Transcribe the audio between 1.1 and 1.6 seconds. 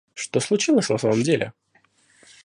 деле?